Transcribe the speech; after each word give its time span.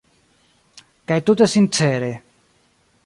Kaj 1.11 1.17
tute 1.27 1.49
sincere. 1.53 2.09